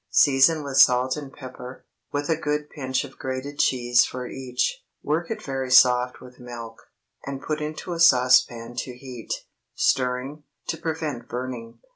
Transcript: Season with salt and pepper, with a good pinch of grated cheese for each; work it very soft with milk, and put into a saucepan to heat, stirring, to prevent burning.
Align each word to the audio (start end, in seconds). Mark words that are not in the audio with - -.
Season 0.09 0.63
with 0.63 0.77
salt 0.77 1.15
and 1.15 1.31
pepper, 1.31 1.85
with 2.11 2.27
a 2.27 2.35
good 2.35 2.71
pinch 2.71 3.03
of 3.03 3.19
grated 3.19 3.59
cheese 3.59 4.03
for 4.03 4.25
each; 4.27 4.83
work 5.03 5.29
it 5.29 5.43
very 5.43 5.69
soft 5.69 6.19
with 6.19 6.39
milk, 6.39 6.81
and 7.27 7.39
put 7.43 7.61
into 7.61 7.93
a 7.93 7.99
saucepan 7.99 8.73
to 8.75 8.95
heat, 8.97 9.31
stirring, 9.75 10.41
to 10.65 10.75
prevent 10.75 11.29
burning. 11.29 11.81